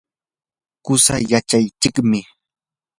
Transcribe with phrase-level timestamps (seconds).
[0.85, 2.19] qusaa yachachiqmi.